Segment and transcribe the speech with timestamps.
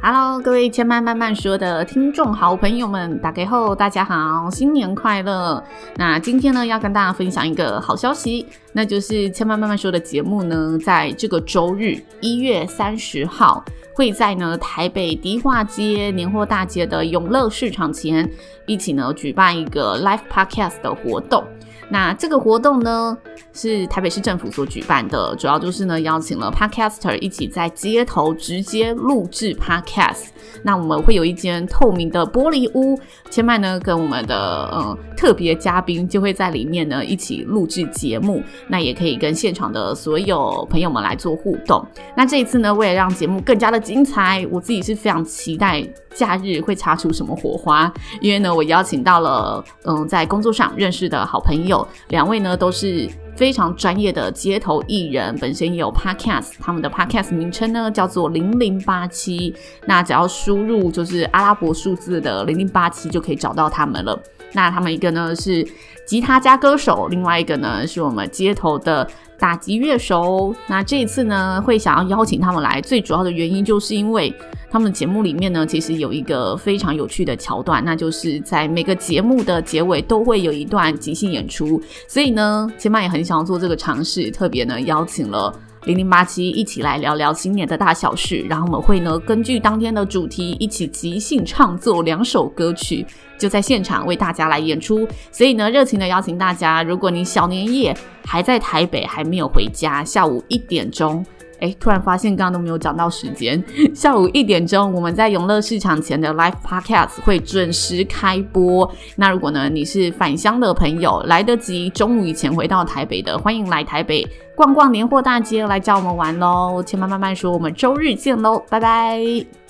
[0.00, 5.62] Hello，各位千嫚慢慢说的听众好朋友们，大家好，大家好，新年快乐！
[5.96, 18.30] 那今天呢，要跟大家分享一个好消息，那就是千嫚慢慢说的节目呢，在这个周日一月三十号，会在呢台北迪化街年货大街的永乐市场前，
[18.66, 21.42] 一起呢举办一个 Live Podcast 的活动。
[21.90, 23.16] 那这个活动呢，
[23.54, 29.87] 是台北市政府所举办的，主要就是呢邀请了 Podcaster 一起在街头直接录制 Podcast。
[29.88, 30.26] cast，
[30.62, 32.98] 那我们会有一间透明的玻璃屋，
[33.30, 38.42] 千麦呢跟我们的嗯特别嘉宾就会在里面呢一起录制节目。
[38.68, 41.84] 那也可以跟现场的所有朋友们来做互动。
[42.14, 45.82] 那这一次呢，为了让节目更加的精彩，我自己是非常期待
[46.14, 51.86] 假日会擦出什么火花，因为呢我邀请到了嗯在工作上认识的好朋友。
[52.08, 59.54] 两位呢都是非常专业的街头艺人，本身也有 podcast，他们的 podcast 名称呢叫做零零八七，
[59.86, 64.20] 那只要输入就是阿拉伯数字的零零八七就可以找到他们了。
[64.54, 65.64] 那他们一个呢是
[66.04, 69.08] 吉他加歌手，另外一个呢是我们街头的
[69.38, 70.54] 打击乐手。
[70.66, 74.34] 那这一次呢会想要邀请他们来，最主要的原因就是因为。
[74.70, 81.82] 他们的节目里面呢，其实有一个非常有趣的桥段，那就是在每个节目的结尾都会有一段即兴演出。
[82.06, 85.50] 所以呢，千嫚也很想要做这个尝试，特别呢邀请了
[85.88, 88.44] 零零八七一起来聊聊新年的大小事。
[88.46, 93.06] 然后我们会呢根据当天的主题一起即兴创作两首歌曲，
[93.38, 95.08] 就在现场为大家来演出。
[95.32, 101.24] 所以呢，热情的邀请大家，如果你小年夜还在台北还没有回家，下午一点钟。
[101.60, 103.62] 哎，突然发现刚刚都没有讲到时间。
[103.94, 108.90] 下午一点钟，我们在永乐市场前的 Live Podcast 会准时开播。
[109.16, 116.82] 那如果呢，你是返乡的朋友，来得及中午以前回到台北的，欢迎来台北逛逛年货大街，来找我们玩喽。
[116.84, 119.67] 千妈慢慢说，我们周日见喽，拜拜。